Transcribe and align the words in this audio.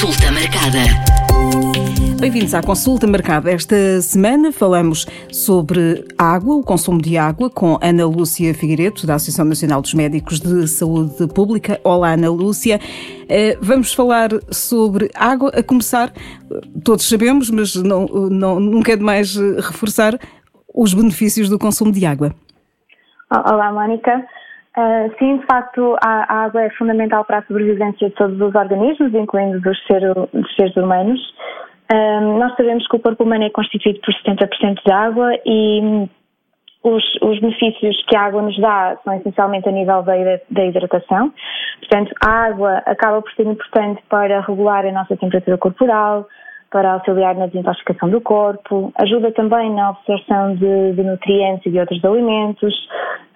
Consulta 0.00 0.32
marcada. 0.32 0.78
Bem-vindos 2.18 2.54
à 2.54 2.62
consulta 2.62 3.06
marcada. 3.06 3.50
Esta 3.50 4.00
semana 4.00 4.50
falamos 4.50 5.04
sobre 5.30 6.06
água, 6.16 6.56
o 6.56 6.62
consumo 6.62 7.02
de 7.02 7.18
água, 7.18 7.50
com 7.50 7.78
Ana 7.82 8.06
Lúcia 8.06 8.54
Figueiredo, 8.54 9.06
da 9.06 9.16
Associação 9.16 9.44
Nacional 9.44 9.82
dos 9.82 9.92
Médicos 9.92 10.40
de 10.40 10.66
Saúde 10.68 11.26
Pública. 11.34 11.78
Olá, 11.84 12.12
Ana 12.14 12.30
Lúcia. 12.30 12.80
Eh, 13.28 13.58
vamos 13.60 13.92
falar 13.92 14.30
sobre 14.50 15.10
água, 15.14 15.50
a 15.50 15.62
começar, 15.62 16.10
todos 16.82 17.06
sabemos, 17.06 17.50
mas 17.50 17.74
não, 17.74 18.06
não, 18.06 18.58
nunca 18.58 18.92
é 18.92 18.96
demais 18.96 19.36
reforçar 19.36 20.18
os 20.74 20.94
benefícios 20.94 21.50
do 21.50 21.58
consumo 21.58 21.92
de 21.92 22.06
água. 22.06 22.34
Olá, 23.30 23.70
Mónica. 23.70 24.26
Uh, 24.76 25.12
sim, 25.18 25.38
de 25.38 25.46
facto, 25.46 25.96
a, 26.00 26.32
a, 26.32 26.44
água 26.44 26.62
é 26.62 26.70
fundamental 26.70 27.24
para 27.24 27.38
a 27.38 27.42
sobrevivência 27.42 28.08
de 28.08 28.14
todos 28.14 28.40
os 28.40 28.54
organismos, 28.54 29.12
incluindo 29.12 29.60
dos, 29.60 29.76
ser, 29.86 30.00
dos 30.14 30.54
seres 30.54 30.76
humanos. 30.76 31.20
Uh, 31.92 32.38
nós 32.38 32.54
sabemos 32.56 32.86
que 32.86 32.96
o 32.96 33.00
corpo 33.00 33.24
humano 33.24 33.44
é 33.44 33.50
constituído 33.50 34.00
por 34.00 34.14
70% 34.14 34.80
de 34.86 34.92
água 34.92 35.32
e 35.44 36.08
os, 36.84 37.04
os, 37.20 37.40
benefícios 37.40 38.00
que 38.06 38.16
a 38.16 38.22
água 38.22 38.42
nos 38.42 38.58
dá 38.60 38.96
são 39.02 39.12
essencialmente 39.14 39.68
a 39.68 39.72
nível 39.72 40.02
da, 40.02 40.14
da 40.48 40.64
hidratação. 40.64 41.32
Portanto, 41.80 42.14
a 42.24 42.30
água 42.30 42.82
acaba 42.86 43.20
por 43.20 43.32
ser 43.32 43.46
importante 43.46 44.00
para 44.08 44.40
regular 44.40 44.86
a 44.86 44.92
nossa 44.92 45.16
temperatura 45.16 45.58
corporal, 45.58 46.28
para 46.70 46.92
auxiliar 46.92 47.34
na 47.34 47.46
desintoxicação 47.46 48.08
do 48.08 48.20
corpo, 48.20 48.92
ajuda 48.96 49.32
também 49.32 49.70
na 49.74 49.88
absorção 49.88 50.54
de, 50.54 50.92
de 50.92 51.02
nutrientes 51.02 51.66
e 51.66 51.70
de 51.70 51.80
outros 51.80 52.04
alimentos, 52.04 52.74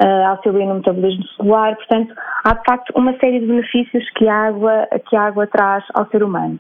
uh, 0.02 0.28
auxilia 0.28 0.66
no 0.66 0.76
metabolismo 0.76 1.26
celular, 1.36 1.74
portanto, 1.76 2.14
há 2.44 2.54
de 2.54 2.64
facto 2.64 2.92
uma 2.96 3.12
série 3.18 3.40
de 3.40 3.46
benefícios 3.46 4.08
que 4.10 4.28
a 4.28 4.48
água, 4.48 4.86
que 5.08 5.16
a 5.16 5.22
água 5.22 5.46
traz 5.48 5.84
ao 5.94 6.06
ser 6.10 6.22
humano. 6.22 6.58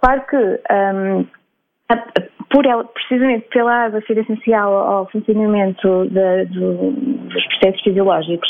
Claro 0.00 0.22
que 0.26 0.36
um, 0.36 1.26
por 2.50 2.66
ela, 2.66 2.84
precisamente 2.84 3.48
pela 3.48 3.84
água 3.84 4.00
ser 4.02 4.18
essencial 4.18 4.72
ao 4.74 5.10
funcionamento 5.10 6.06
de, 6.10 6.44
do, 6.46 6.90
dos 6.92 7.46
processos 7.46 7.82
fisiológicos 7.82 8.48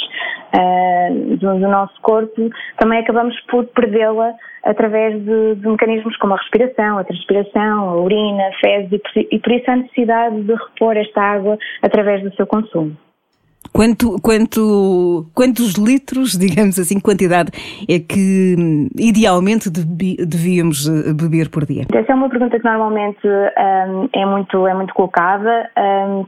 uh, 0.55 1.37
do, 1.37 1.59
do, 1.59 1.69
nosso 1.69 2.01
corpo, 2.03 2.51
também 2.79 3.01
acabamos 3.01 3.39
por 3.43 3.65
perdê-la 3.67 4.35
através 4.65 5.15
de, 5.25 5.55
de, 5.57 5.69
mecanismos 5.69 6.17
como 6.17 6.35
a 6.35 6.37
respiração, 6.37 6.99
a 6.99 7.05
transpiração, 7.05 7.91
a 7.91 7.97
urina, 7.97 8.49
a 8.49 8.53
fezes 8.61 8.93
e 8.93 8.99
por, 8.99 9.11
e 9.33 9.39
por 9.39 9.53
isso 9.53 9.71
a 9.71 9.77
necessidade 9.77 10.43
de 10.43 10.55
repor 10.55 10.97
esta 10.97 11.21
água 11.21 11.59
através 11.83 12.23
do 12.23 12.35
seu 12.35 12.47
consumo. 12.47 12.97
Quanto, 13.73 14.17
quanto, 14.23 15.27
quantos 15.35 15.75
litros, 15.75 16.33
digamos 16.39 16.79
assim, 16.79 16.99
quantidade 17.01 17.51
é 17.89 17.99
que 17.99 18.57
idealmente 18.99 19.71
devíamos 19.71 20.89
eh, 20.89 21.13
beber 21.13 21.51
por 21.51 21.67
dia? 21.67 21.85
Essa 21.93 22.13
é 22.13 22.15
uma 22.15 22.29
pergunta 22.29 22.59
que 22.59 22.65
normalmente 22.65 23.27
um, 23.27 24.09
é, 24.13 24.27
muito, 24.27 24.67
é 24.67 24.75
muito 24.75 24.95
colocada. 24.95 25.71
Um, 25.77 26.27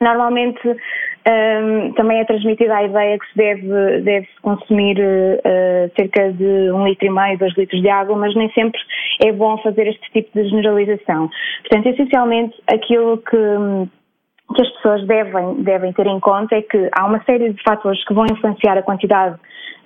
normalmente 0.00 0.60
um, 0.68 1.92
também 1.94 2.20
é 2.20 2.24
transmitida 2.24 2.76
a 2.76 2.84
ideia 2.84 3.18
que 3.18 3.26
se 3.30 3.36
deve, 3.36 4.00
deve 4.02 4.26
-se 4.26 4.40
consumir 4.42 4.98
uh, 4.98 5.90
cerca 5.96 6.32
de 6.32 6.70
um 6.70 6.86
litro 6.86 7.06
e 7.06 7.10
meio, 7.10 7.38
dois 7.38 7.56
litros 7.56 7.80
de 7.80 7.88
água, 7.88 8.16
mas 8.16 8.34
nem 8.34 8.50
sempre 8.52 8.80
é 9.24 9.32
bom 9.32 9.58
fazer 9.58 9.86
este 9.88 10.10
tipo 10.12 10.30
de 10.34 10.48
generalização. 10.48 11.30
Portanto, 11.62 11.86
essencialmente, 11.88 12.54
aquilo 12.68 13.18
que 13.18 13.36
que 14.54 14.62
as 14.62 14.70
pessoas 14.74 15.06
devem, 15.06 15.62
devem 15.62 15.92
ter 15.92 16.06
em 16.06 16.20
conta 16.20 16.54
é 16.54 16.62
que 16.62 16.88
há 16.92 17.04
uma 17.04 17.22
série 17.24 17.52
de 17.52 17.62
fatores 17.64 18.02
que 18.04 18.14
vão 18.14 18.24
influenciar 18.30 18.78
a 18.78 18.82
quantidade 18.82 19.36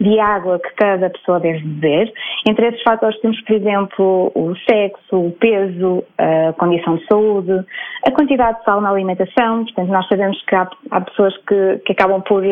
de 0.01 0.19
água 0.19 0.59
que 0.59 0.75
cada 0.77 1.11
pessoa 1.11 1.39
deve 1.39 1.61
beber. 1.61 2.13
Entre 2.49 2.69
esses 2.69 2.83
fatores 2.83 3.21
temos, 3.21 3.41
por 3.43 3.55
exemplo, 3.55 4.33
o 4.35 4.55
sexo, 4.69 5.17
o 5.17 5.31
peso, 5.33 6.03
a 6.17 6.53
condição 6.55 6.97
de 6.97 7.07
saúde, 7.07 7.65
a 8.07 8.11
quantidade 8.11 8.59
de 8.59 8.65
sal 8.65 8.81
na 8.81 8.91
alimentação. 8.91 9.65
Portanto, 9.65 9.89
nós 9.89 10.09
sabemos 10.09 10.43
que 10.47 10.55
há, 10.55 10.69
há 10.91 11.01
pessoas 11.03 11.37
que, 11.47 11.83
que 11.85 11.93
acabam 11.93 12.23
por 12.23 12.43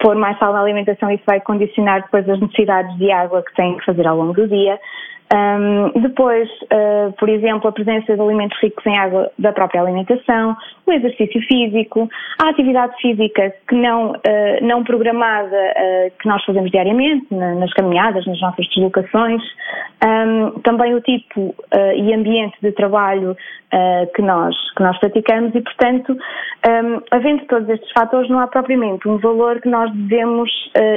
pôr 0.00 0.16
mais 0.16 0.38
sal 0.38 0.52
na 0.54 0.60
alimentação 0.60 1.10
e 1.10 1.16
isso 1.16 1.24
vai 1.26 1.40
condicionar 1.40 2.02
depois 2.02 2.28
as 2.28 2.40
necessidades 2.40 2.96
de 2.96 3.10
água 3.12 3.42
que 3.42 3.54
têm 3.54 3.76
que 3.76 3.84
fazer 3.84 4.06
ao 4.06 4.16
longo 4.16 4.32
do 4.32 4.48
dia. 4.48 4.78
Um, 5.34 6.00
depois, 6.00 6.48
uh, 6.64 7.12
por 7.18 7.28
exemplo, 7.28 7.68
a 7.68 7.72
presença 7.72 8.14
de 8.14 8.20
alimentos 8.20 8.56
ricos 8.62 8.86
em 8.86 8.96
água 8.96 9.32
da 9.36 9.52
própria 9.52 9.80
alimentação, 9.80 10.56
o 10.86 10.92
exercício 10.92 11.40
físico, 11.48 12.08
a 12.40 12.50
atividade 12.50 12.94
física 13.00 13.52
que 13.66 13.74
não, 13.74 14.12
uh, 14.12 14.18
não 14.62 14.84
programada 14.84 15.56
uh, 15.56 16.12
que 16.20 16.28
nós 16.28 16.44
fazemos 16.44 16.70
diariamente, 16.70 17.26
na, 17.34 17.52
nas 17.56 17.72
caminhadas, 17.72 18.24
nas 18.26 18.40
nossas 18.40 18.64
deslocações, 18.68 19.42
um, 20.04 20.60
também 20.60 20.94
o 20.94 21.00
tipo 21.00 21.54
e 21.96 22.12
ambiente 22.12 22.56
de 22.60 22.72
trabalho 22.72 23.36
que, 24.14 24.22
nós, 24.22 24.54
que 24.74 24.82
nós 24.82 24.96
praticamos 24.98 25.54
e, 25.54 25.60
portanto, 25.60 26.12
um, 26.12 27.00
havendo 27.10 27.44
todos 27.46 27.68
estes 27.68 27.90
fatores, 27.92 28.28
não 28.28 28.38
há 28.38 28.46
propriamente 28.46 29.08
um 29.08 29.16
valor 29.18 29.60
que 29.60 29.68
nós 29.68 29.90
devemos 29.92 30.50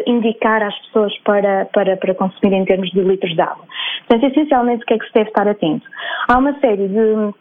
indicar 0.05 0.61
às 0.61 0.77
pessoas 0.85 1.17
para, 1.19 1.65
para, 1.73 1.97
para 1.97 2.13
consumir 2.13 2.53
em 2.53 2.65
termos 2.65 2.89
de 2.91 3.01
litros 3.01 3.33
de 3.33 3.41
água. 3.41 3.65
Portanto, 4.07 4.26
essencialmente, 4.27 4.83
o 4.83 4.85
que 4.85 4.93
é 4.93 4.97
que 4.97 5.07
se 5.07 5.13
deve 5.13 5.29
estar 5.29 5.47
atento? 5.47 5.85
Há 6.27 6.37
uma 6.37 6.59
série 6.59 6.87
de, 6.87 7.33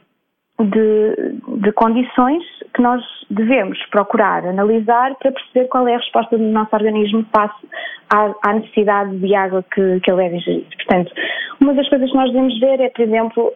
de, 0.64 1.60
de, 1.60 1.72
condições 1.72 2.42
que 2.74 2.82
nós 2.82 3.02
devemos 3.30 3.78
procurar 3.86 4.46
analisar 4.46 5.14
para 5.16 5.32
perceber 5.32 5.68
qual 5.68 5.86
é 5.88 5.94
a 5.94 5.98
resposta 5.98 6.36
do 6.36 6.44
nosso 6.44 6.74
organismo 6.74 7.24
face 7.34 7.66
à, 8.12 8.32
à 8.42 8.52
necessidade 8.54 9.16
de 9.18 9.34
água 9.34 9.64
que, 9.74 10.00
que 10.00 10.10
ele 10.10 10.22
deve 10.22 10.36
ingerir. 10.36 10.66
Portanto, 10.76 11.12
uma 11.60 11.74
das 11.74 11.88
coisas 11.88 12.10
que 12.10 12.16
nós 12.16 12.30
devemos 12.30 12.58
ver 12.60 12.80
é, 12.80 12.90
por 12.90 13.02
exemplo, 13.02 13.52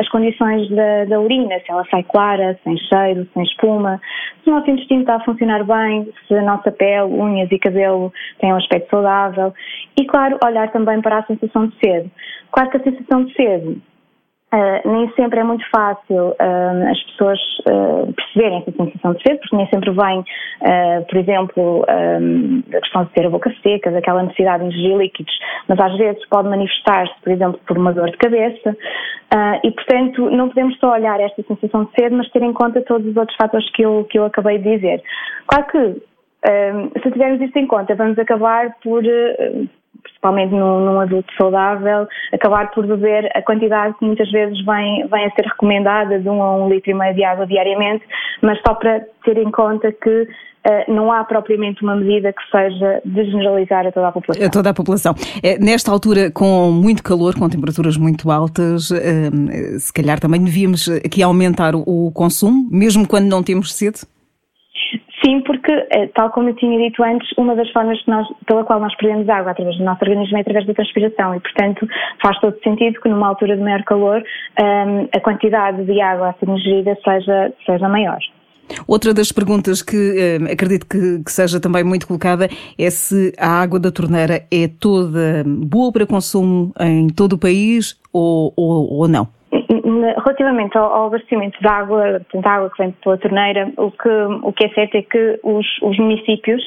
as 0.00 0.08
condições 0.08 0.68
da, 0.70 1.04
da, 1.06 1.20
urina, 1.20 1.58
se 1.60 1.70
ela 1.70 1.84
sai 1.90 2.02
clara, 2.02 2.58
sem 2.62 2.76
cheiro, 2.76 3.26
sem 3.32 3.42
espuma, 3.42 4.00
se 4.42 4.50
o 4.50 4.54
nosso 4.54 4.70
intestino 4.70 5.00
está 5.00 5.16
a 5.16 5.24
funcionar 5.24 5.64
bem, 5.64 6.08
se 6.26 6.34
a 6.34 6.42
nossa 6.42 6.70
pele, 6.70 7.04
unhas 7.04 7.50
e 7.50 7.58
cabelo 7.58 8.12
têm 8.40 8.52
um 8.52 8.56
aspecto 8.56 8.90
saudável 8.90 9.54
e, 9.98 10.04
claro, 10.04 10.38
olhar 10.44 10.70
também 10.70 11.00
para 11.00 11.18
a 11.18 11.24
sensação 11.24 11.66
de 11.66 11.76
sede. 11.78 12.10
Claro 12.52 12.70
que 12.70 12.76
a 12.76 12.82
sensação 12.82 13.24
de 13.24 13.34
sede 13.34 13.82
Uh, 14.50 14.88
nem 14.90 15.12
sempre 15.12 15.40
é 15.40 15.44
muito 15.44 15.62
fácil 15.70 16.28
uh, 16.28 16.90
as 16.90 17.02
pessoas 17.04 17.38
uh, 17.68 18.10
perceberem 18.14 18.60
essa 18.62 18.72
sensação 18.72 19.12
de 19.12 19.22
sede, 19.22 19.40
porque 19.40 19.56
nem 19.56 19.68
sempre 19.68 19.90
vem, 19.90 20.24
por 21.06 21.18
exemplo, 21.18 21.84
a 21.88 22.80
questão 22.80 23.04
de 23.04 23.10
ter 23.10 23.26
a 23.26 23.30
boca 23.30 23.52
seca, 23.62 23.90
daquela 23.90 24.22
necessidade 24.22 24.62
de 24.62 24.70
ingerir 24.70 24.96
líquidos, 24.96 25.38
mas 25.68 25.78
às 25.78 25.96
vezes 25.98 26.26
pode 26.30 26.48
manifestar-se, 26.48 27.12
por 27.22 27.30
exemplo, 27.30 27.60
por 27.66 27.76
uma 27.76 27.92
dor 27.92 28.10
de 28.10 28.16
cabeça, 28.16 28.76
e 29.62 29.70
portanto 29.70 30.30
não 30.30 30.48
podemos 30.48 30.78
só 30.78 30.92
olhar 30.92 31.20
esta 31.20 31.42
sensação 31.42 31.84
de 31.84 31.90
sede, 31.92 32.14
mas 32.14 32.30
ter 32.30 32.42
em 32.42 32.52
conta 32.52 32.80
todos 32.82 33.06
os 33.06 33.16
outros 33.16 33.36
fatores 33.36 33.70
que 33.72 33.82
eu, 33.82 34.06
que 34.10 34.18
eu 34.18 34.24
acabei 34.24 34.58
de 34.58 34.76
dizer. 34.76 35.02
Claro 35.46 35.66
que 35.66 36.02
se 37.02 37.10
tivermos 37.10 37.40
isso 37.40 37.58
em 37.58 37.66
conta, 37.66 37.94
vamos 37.94 38.18
acabar 38.18 38.74
por, 38.82 39.02
principalmente 40.08 40.50
num, 40.50 40.84
num, 40.84 41.00
adulto 41.00 41.32
saudável, 41.36 42.06
acabar 42.32 42.70
por 42.70 42.86
beber 42.86 43.30
a 43.34 43.42
quantidade 43.42 43.94
que 43.98 44.04
muitas 44.04 44.30
vezes 44.30 44.64
vem, 44.64 45.06
vem 45.06 45.26
a 45.26 45.30
ser 45.30 45.44
recomendada 45.44 46.18
de 46.18 46.28
um 46.28 46.42
a 46.42 46.56
um 46.56 46.68
litro 46.68 46.90
e 46.90 46.94
meio 46.94 47.14
de 47.14 47.24
água 47.24 47.46
diariamente, 47.46 48.04
mas 48.42 48.58
só 48.66 48.74
para 48.74 49.00
ter 49.24 49.38
em 49.38 49.50
conta 49.50 49.92
que 49.92 50.22
uh, 50.22 50.92
não 50.92 51.12
há 51.12 51.24
propriamente 51.24 51.82
uma 51.82 51.96
medida 51.96 52.32
que 52.32 52.42
seja 52.50 53.00
de 53.04 53.24
generalizar 53.24 53.86
a 53.86 53.92
toda 53.92 54.08
a 54.08 54.12
população. 54.12 54.46
A 54.46 54.50
toda 54.50 54.70
a 54.70 54.74
população. 54.74 55.14
É, 55.42 55.58
nesta 55.58 55.90
altura, 55.90 56.30
com 56.30 56.70
muito 56.70 57.02
calor, 57.02 57.34
com 57.38 57.48
temperaturas 57.48 57.96
muito 57.96 58.30
altas, 58.30 58.90
uh, 58.90 59.78
se 59.78 59.92
calhar 59.92 60.18
também 60.18 60.42
devíamos 60.42 60.88
aqui 60.88 61.22
aumentar 61.22 61.74
o 61.74 62.10
consumo, 62.12 62.68
mesmo 62.70 63.06
quando 63.06 63.26
não 63.26 63.42
temos 63.42 63.74
sede? 63.74 64.00
Sim, 65.24 65.40
porque, 65.40 65.72
eh, 65.90 66.08
tal 66.14 66.30
como 66.30 66.50
eu 66.50 66.54
tinha 66.54 66.78
dito 66.78 67.02
antes, 67.02 67.28
uma 67.36 67.56
das 67.56 67.68
formas 67.72 67.98
nós, 68.06 68.26
pela 68.46 68.64
qual 68.64 68.78
nós 68.78 68.94
perdemos 68.96 69.28
água 69.28 69.50
através 69.50 69.76
do 69.76 69.84
nosso 69.84 70.04
organismo 70.04 70.38
é 70.38 70.40
através 70.40 70.66
da 70.66 70.74
transpiração 70.74 71.34
e, 71.34 71.40
portanto, 71.40 71.88
faz 72.22 72.38
todo 72.38 72.56
sentido 72.62 73.00
que 73.00 73.08
numa 73.08 73.28
altura 73.28 73.56
de 73.56 73.62
maior 73.62 73.82
calor 73.82 74.22
ehm, 74.58 75.08
a 75.14 75.20
quantidade 75.20 75.84
de 75.84 76.00
água 76.00 76.30
a 76.30 76.32
ser 76.34 76.48
ingerida 76.48 76.96
seja, 77.04 77.52
seja 77.66 77.88
maior. 77.88 78.18
Outra 78.86 79.14
das 79.14 79.32
perguntas 79.32 79.82
que 79.82 79.96
eh, 79.96 80.52
acredito 80.52 80.86
que, 80.86 81.22
que, 81.24 81.32
seja 81.32 81.58
também 81.58 81.82
muito 81.82 82.06
colocada 82.06 82.48
é 82.78 82.90
se 82.90 83.32
a 83.38 83.48
água 83.48 83.80
da 83.80 83.90
torneira 83.90 84.44
é 84.50 84.68
toda 84.68 85.42
boa 85.44 85.90
para 85.90 86.06
consumo 86.06 86.72
em 86.78 87.08
todo 87.08 87.32
o 87.32 87.38
país 87.38 87.98
ou, 88.12 88.52
ou, 88.54 88.92
ou 88.92 89.08
não. 89.08 89.37
Relativamente 89.68 90.78
ao, 90.78 90.90
ao, 90.90 91.06
abastecimento 91.08 91.60
de 91.60 91.68
água, 91.68 92.20
portanto, 92.30 92.46
a 92.46 92.50
água 92.52 92.70
que 92.70 92.82
vem 92.82 92.90
pela 93.02 93.18
torneira, 93.18 93.70
o 93.76 93.90
que, 93.90 94.08
o 94.42 94.52
que 94.52 94.64
é 94.64 94.68
certo 94.70 94.96
é 94.96 95.02
que 95.02 95.40
os, 95.42 95.66
os 95.82 95.98
municípios 95.98 96.62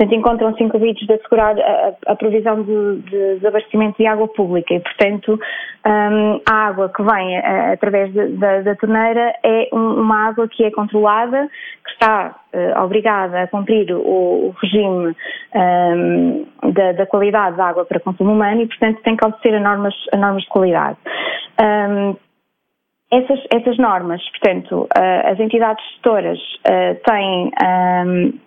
encontram-se 0.00 0.62
incumbidos 0.62 1.04
de 1.04 1.14
assegurar 1.14 1.58
a, 1.58 1.94
a 2.06 2.16
provisão 2.16 2.62
de, 2.62 3.02
de, 3.10 3.38
de, 3.40 3.46
abastecimento 3.46 3.98
de 3.98 4.06
água 4.06 4.28
pública 4.28 4.72
e, 4.72 4.80
portanto, 4.80 5.38
um, 5.86 6.40
a 6.48 6.54
água 6.66 6.88
que 6.94 7.02
vem 7.02 7.38
a, 7.38 7.72
através 7.72 8.12
de, 8.12 8.28
da, 8.36 8.60
da, 8.60 8.76
torneira 8.76 9.34
é 9.42 9.68
um, 9.72 10.00
uma 10.00 10.28
água 10.28 10.48
que 10.48 10.64
é 10.64 10.70
controlada, 10.70 11.48
que 11.84 11.90
está 11.90 12.36
uh, 12.52 12.82
obrigada 12.82 13.42
a 13.42 13.48
cumprir 13.48 13.92
o, 13.92 13.98
o 13.98 14.54
regime 14.62 15.16
um, 15.54 16.46
da, 16.72 16.92
da, 16.92 17.06
qualidade 17.06 17.56
da 17.56 17.66
água 17.66 17.84
para 17.84 18.00
consumo 18.00 18.32
humano 18.32 18.62
e, 18.62 18.66
portanto, 18.66 19.00
tem 19.02 19.16
que 19.16 19.26
obedecer 19.26 19.54
a 19.54 19.60
normas, 19.60 19.94
a 20.12 20.16
normas 20.16 20.42
de 20.42 20.48
qualidade. 20.48 20.98
Um, 21.60 22.16
essas, 23.10 23.40
essas 23.52 23.78
normas, 23.78 24.22
portanto, 24.30 24.82
uh, 24.82 25.30
as 25.30 25.38
entidades 25.38 25.84
gestoras 25.92 26.38
uh, 26.38 26.94
têm 27.04 27.50
um, 27.62 28.38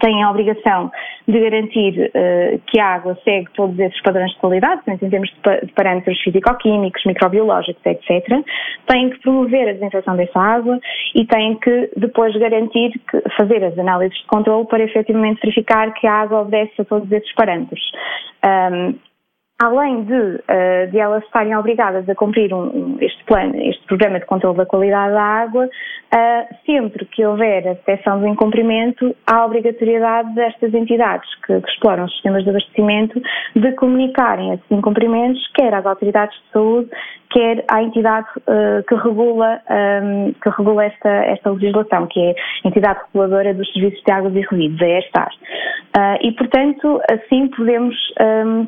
têm 0.00 0.22
a 0.22 0.30
obrigação 0.30 0.90
de 1.28 1.38
garantir 1.38 2.10
uh, 2.10 2.58
que 2.66 2.80
a 2.80 2.94
água 2.94 3.16
segue 3.24 3.48
todos 3.54 3.78
esses 3.78 4.00
padrões 4.02 4.32
de 4.32 4.38
qualidade, 4.38 4.82
em 4.88 4.96
termos 4.96 5.30
de, 5.30 5.72
parâmetros 5.72 6.20
físico-químicos, 6.22 7.04
microbiológicos, 7.04 7.84
etc., 7.84 8.44
têm 8.86 9.10
que 9.10 9.20
promover 9.20 9.68
a 9.68 9.72
desinfecção 9.72 10.16
dessa 10.16 10.38
água 10.38 10.78
e 11.14 11.24
têm 11.26 11.56
que 11.56 11.90
depois 11.96 12.34
garantir 12.36 12.92
que 13.10 13.22
fazer 13.36 13.62
as 13.64 13.78
análises 13.78 14.18
de 14.18 14.26
controle 14.26 14.66
para 14.66 14.82
efetivamente 14.82 15.40
verificar 15.40 15.92
que 15.94 16.06
a 16.06 16.12
água 16.12 16.40
obedece 16.40 16.80
a 16.80 16.84
todos 16.84 17.10
esses 17.12 17.32
parâmetros. 17.34 17.82
Além 19.62 20.02
de, 20.02 20.12
uh, 20.12 20.90
de 20.90 20.98
elas 20.98 21.22
estarem 21.22 21.56
obrigadas 21.56 22.08
a 22.08 22.14
cumprir 22.16 22.52
um, 22.52 22.96
este 23.00 23.22
plano, 23.24 23.54
este 23.54 23.86
programa 23.86 24.18
de 24.18 24.26
controle 24.26 24.56
da 24.56 24.66
qualidade 24.66 25.12
da 25.12 25.22
água, 25.22 25.66
uh, 25.66 26.54
sempre 26.66 27.04
que 27.04 27.24
houver 27.24 27.68
a 27.68 27.74
detecção 27.74 28.18
do 28.18 28.26
incumprimento, 28.26 29.14
há 29.24 29.46
obrigatoriedade 29.46 30.34
destas 30.34 30.74
entidades 30.74 31.32
que, 31.46 31.60
que, 31.60 31.70
exploram 31.70 32.04
os 32.04 32.12
sistemas 32.14 32.42
de 32.42 32.50
abastecimento 32.50 33.22
de 33.54 33.70
comunicarem 33.76 34.54
esses 34.54 34.70
incumprimentos, 34.72 35.40
quer 35.54 35.72
às 35.72 35.86
autoridades 35.86 36.36
de 36.36 36.50
saúde, 36.52 36.90
quer 37.30 37.64
à 37.70 37.80
entidade 37.80 38.26
uh, 38.38 38.82
que 38.88 38.94
regula, 38.96 39.60
um, 40.02 40.32
que 40.32 40.50
regula 40.50 40.84
esta, 40.86 41.08
esta 41.08 41.50
legislação, 41.50 42.08
que 42.08 42.18
é 42.18 42.34
a 42.64 42.68
entidade 42.68 42.98
reguladora 43.06 43.54
dos 43.54 43.72
serviços 43.72 44.02
de 44.04 44.12
águas 44.12 44.34
e 44.34 44.40
resíduos, 44.40 44.82
a 44.82 44.98
ESTAR. 44.98 45.30
e, 46.22 46.32
portanto, 46.32 47.00
assim 47.08 47.46
podemos 47.48 47.94
um, 48.20 48.66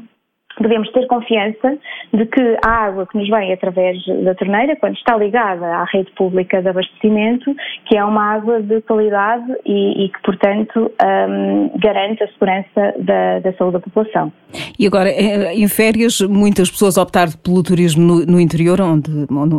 devemos 0.62 0.90
ter 0.92 1.06
confiança 1.06 1.78
de 2.12 2.26
que 2.26 2.56
a 2.64 2.70
água 2.70 3.06
que 3.06 3.18
nos 3.18 3.28
vem 3.28 3.52
através 3.52 3.98
da 4.24 4.34
torneira, 4.34 4.76
quando 4.76 4.96
está 4.96 5.16
ligada 5.16 5.66
à 5.66 5.84
rede 5.84 6.10
pública 6.12 6.62
de 6.62 6.68
abastecimento, 6.68 7.54
que 7.86 7.96
é 7.96 8.04
uma 8.04 8.34
água 8.34 8.60
de 8.60 8.80
qualidade 8.82 9.44
e, 9.64 10.04
e 10.04 10.08
que, 10.08 10.20
portanto, 10.22 10.90
um, 11.04 11.70
garante 11.78 12.22
a 12.22 12.28
segurança 12.28 12.94
da, 12.98 13.40
da, 13.40 13.52
saúde 13.54 13.74
da 13.74 13.80
população. 13.80 14.32
E 14.78 14.86
agora, 14.86 15.08
eh, 15.10 15.54
em 15.54 15.68
férias, 15.68 16.20
muitas 16.20 16.70
pessoas 16.70 16.96
optaram 16.96 17.32
pelo 17.44 17.62
turismo 17.62 18.02
no, 18.02 18.26
no 18.26 18.40
interior, 18.40 18.80
onde, 18.80 19.10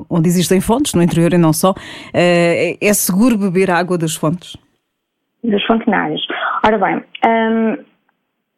onde, 0.09 0.27
existem 0.27 0.61
fontes, 0.61 0.93
no 0.93 1.03
interior 1.03 1.33
e 1.33 1.37
não 1.37 1.53
só. 1.53 1.73
Eh, 2.13 2.77
é 2.81 2.93
seguro 2.93 3.37
beber 3.37 3.69
água 3.69 3.97
das 3.97 4.15
fontes? 4.15 4.57
Dos 5.43 5.63
fontenários. 5.65 6.21
Ora 6.65 6.77
bem, 6.77 7.03
um, 7.25 7.77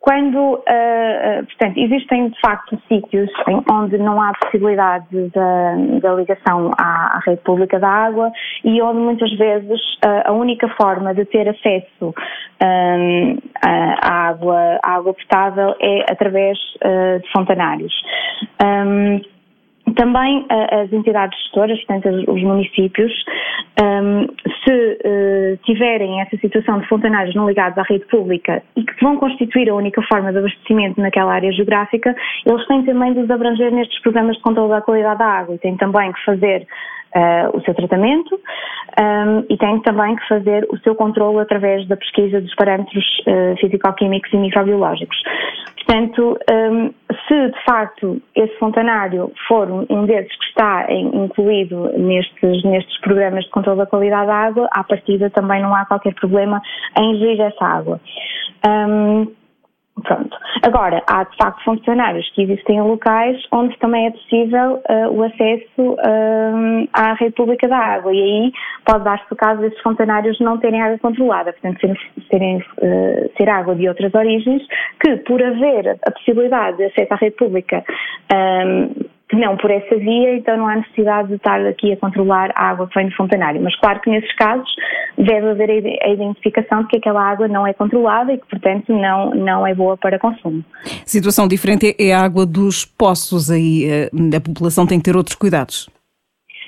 quando, 0.10 0.56
uh, 0.56 1.46
portanto, 1.46 1.78
existem 1.78 2.30
de 2.30 2.42
facto 2.42 2.82
sítios 2.88 3.30
onde 3.72 3.96
não 4.00 4.20
há 4.20 4.34
possibilidade 4.42 5.30
da, 5.30 5.76
da 6.02 6.16
ligação 6.16 6.72
à, 6.80 7.18
à, 7.18 7.22
rede 7.24 7.42
pública 7.44 7.78
da 7.78 7.88
água 7.88 8.32
e 8.64 8.82
onde 8.82 8.98
muitas 9.02 9.32
vezes 9.38 9.80
uh, 10.04 10.24
a 10.26 10.32
única 10.32 10.68
forma 10.82 11.14
de 11.14 11.26
ter 11.26 11.48
acesso 11.48 12.16
um, 12.60 13.38
à, 13.64 14.30
água, 14.30 14.80
à 14.82 14.96
água 14.96 15.14
potável 15.14 15.76
é 15.80 16.12
através 16.12 16.58
uh, 16.78 17.22
de 17.22 17.32
fontanários. 17.32 17.94
Um, 18.64 19.22
também 19.94 20.46
as 20.50 20.92
entidades 20.92 21.38
gestoras, 21.42 21.78
portanto 21.86 22.32
os 22.32 22.42
municípios, 22.42 23.12
um, 23.82 24.28
se 24.64 24.74
uh, 24.74 25.58
tiverem 25.64 26.22
essa 26.22 26.38
situação 26.38 26.80
de 26.80 26.88
fontanários 26.88 27.36
não 27.36 27.48
ligados 27.48 27.78
à 27.78 27.84
rede 27.84 28.06
pública 28.06 28.62
e 28.76 28.84
que 28.84 29.04
vão 29.04 29.18
constituir 29.18 29.70
a 29.70 29.76
única 29.76 30.02
forma 30.04 30.32
de 30.32 30.40
abastecimento 30.40 31.00
naquela 31.00 31.34
área 31.34 31.52
geográfica, 31.52 32.16
eles 32.46 32.68
têm 32.68 32.84
também 32.84 33.14
de 33.14 33.20
os 33.20 33.30
abranger 33.30 33.72
nestes 33.72 34.02
programas 34.02 34.36
de 34.36 34.42
controle 34.42 34.70
da 34.70 34.82
qualidade 34.82 35.20
da 35.20 35.26
água 35.26 35.56
e 35.56 35.60
têm 35.60 35.78
também 35.78 36.12
que 36.12 36.26
fazer 36.26 36.68
uh, 37.16 37.58
o 37.58 37.62
seu 37.62 37.74
tratamento 37.74 38.36
um, 38.36 39.46
e 39.50 39.58
tem 39.58 39.80
também 39.82 40.16
que 40.16 40.28
fazer 40.28 40.68
o 40.70 40.78
seu 40.80 40.96
controle 40.96 41.40
através 41.40 41.88
da 41.88 41.96
pesquisa 41.96 42.42
dos 42.42 42.54
parâmetros 42.56 43.06
uh, 43.28 43.56
físico-químicos 43.60 44.32
e 44.34 44.38
microbiológicos. 44.38 45.18
Portanto, 45.78 46.38
um, 46.52 46.94
se 47.28 47.50
de 47.50 47.64
facto 47.64 48.22
esse 48.36 48.56
fontanário 48.60 49.32
for 49.48 49.68
um 49.90 50.06
desses 50.06 50.36
que 50.38 50.46
está 50.46 50.86
incluído 50.92 51.92
nestes, 51.98 52.64
nestes 52.64 53.00
programas 53.02 53.44
de 53.46 53.50
controle 53.50 53.80
da 53.80 53.86
qualidade 53.86 54.28
da 54.28 54.36
água, 54.36 54.70
à 54.72 54.84
partida 54.84 55.30
também 55.30 55.62
não 55.62 55.74
há 55.74 55.86
qualquer 55.86 56.14
problema 56.14 56.62
em 56.98 57.16
ingerir 57.16 57.42
essa 57.42 57.66
água. 57.66 58.00
Um, 58.68 59.39
Pronto. 60.02 60.38
Agora, 60.64 61.02
há 61.08 61.24
de 61.24 61.36
facto 61.38 61.64
funcionários 61.64 62.30
que 62.34 62.44
existem 62.44 62.78
em 62.78 62.82
locais 62.82 63.38
onde 63.52 63.78
também 63.80 64.08
é 64.08 64.12
possível 64.12 64.82
uh, 64.90 65.12
o 65.12 65.24
acesso 65.24 65.94
uh, 65.94 66.90
à 66.94 67.14
rede 67.14 67.36
pública 67.36 67.68
da 67.68 67.78
água 67.78 68.14
e 68.14 68.22
aí 68.22 68.52
pode 68.86 69.04
dar-se 69.04 69.26
o 69.32 69.36
caso 69.36 69.62
desses 69.62 69.80
funcionários 69.82 70.40
não 70.40 70.58
terem 70.58 70.82
água 70.82 70.98
controlada, 71.00 71.54
portanto 71.54 71.80
serem, 71.80 71.98
serem 72.30 72.58
uh, 72.58 73.32
ser 73.38 73.50
água 73.50 73.76
de 73.76 73.88
outras 73.88 74.14
origens 74.14 74.62
que 75.00 75.18
por 75.18 75.42
haver 75.42 75.98
a 76.06 76.12
possibilidade 76.12 76.78
de 76.78 76.86
acesso 76.86 77.14
à 77.14 77.18
rede 77.18 77.36
pública 77.36 77.84
um, 78.34 79.19
que 79.30 79.36
não 79.36 79.56
por 79.58 79.70
essa 79.70 79.96
via, 79.96 80.36
então 80.36 80.58
não 80.58 80.68
há 80.68 80.78
necessidade 80.78 81.28
de 81.28 81.36
estar 81.36 81.64
aqui 81.68 81.94
a 81.94 81.98
controlar 81.98 82.52
a 82.56 82.70
água 82.70 82.88
que 82.88 82.96
vem 82.96 83.10
do 83.10 83.16
fontanário. 83.16 83.62
Mas 83.62 83.76
claro 83.80 84.02
que 84.02 84.10
nesses 84.10 84.34
casos 84.36 84.68
deve 85.18 85.50
haver 85.50 85.70
a 86.02 86.10
identificação 86.10 86.82
de 86.82 86.88
que 86.88 86.98
aquela 86.98 87.22
água 87.22 87.48
não 87.48 87.66
é 87.66 87.74
controlada 87.74 88.34
e 88.34 88.40
que, 88.40 88.48
portanto, 88.48 88.92
não, 88.92 89.30
não 89.32 89.68
é 89.68 89.76
boa 89.76 89.96
para 89.96 90.18
consumo. 90.18 90.64
Situação 91.06 91.48
diferente 91.48 91.96
é 92.00 92.12
a 92.12 92.22
água 92.22 92.46
dos 92.46 92.86
poços, 92.86 93.52
aí 93.52 93.86
eh, 93.86 94.10
a 94.36 94.42
população 94.42 94.88
tem 94.88 94.98
que 94.98 95.06
ter 95.06 95.16
outros 95.16 95.36
cuidados. 95.36 95.88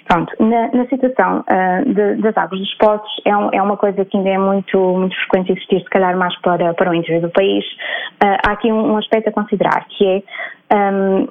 Pronto, 0.08 0.34
na, 0.40 0.70
na 0.74 0.86
situação 0.88 1.40
uh, 1.40 1.94
de, 1.94 2.22
das 2.22 2.36
águas 2.36 2.60
dos 2.60 2.74
poços 2.76 3.10
é, 3.24 3.36
um, 3.36 3.50
é, 3.54 3.62
uma 3.62 3.78
coisa 3.78 4.04
que 4.04 4.18
ainda 4.18 4.30
é 4.30 4.38
muito, 4.38 4.78
muito 4.78 5.16
frequente 5.16 5.54
existir, 5.54 5.80
se 5.80 5.90
calhar 5.90 6.18
mais 6.18 6.38
para, 6.42 6.74
para 6.74 6.92
o 6.92 6.94
interior 6.94 7.22
do 7.22 7.30
país. 7.30 7.64
Uh, 8.22 8.38
há 8.46 8.52
aqui 8.52 8.72
um, 8.72 8.92
um, 8.92 8.98
aspecto 8.98 9.30
a 9.30 9.32
considerar, 9.32 9.86
que 9.88 10.06
é 10.06 10.24
um, 10.76 11.28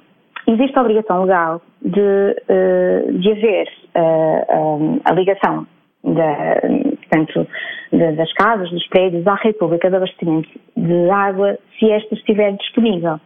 existe 0.47 0.79
a 0.79 0.83
obrigação 0.83 1.23
legal 1.23 1.63
de, 1.83 2.01
uh, 2.01 3.19
de 3.19 3.33
haver 3.33 3.69
uh, 3.97 5.01
a 5.05 5.13
ligação 5.13 5.67
da, 6.03 6.61
portanto, 6.97 7.47
das 7.93 8.33
casas, 8.35 8.71
dos 8.71 8.87
prédios 8.89 9.27
à 9.27 9.35
República 9.35 9.91
de 9.91 9.97
Abastecimento 9.97 10.49
de 10.77 11.11
Água, 11.11 11.59
se 11.79 11.91
esta 11.91 12.15
estiver 12.15 12.53
disponível. 12.53 13.21